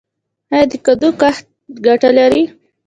آیا 0.53 0.65
د 0.71 0.73
کدو 0.85 1.09
کښت 1.21 1.45
ګټه 1.85 2.09
لري؟ 2.17 2.43